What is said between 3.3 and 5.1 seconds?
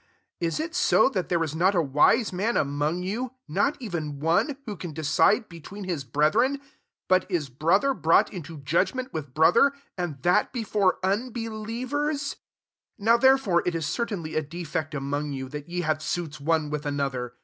[not even one,] who can